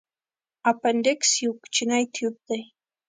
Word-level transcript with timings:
اپنډکس 0.71 1.29
یو 1.43 1.51
کوچنی 1.61 2.03
تیوب 2.13 2.35
دی. 2.47 2.61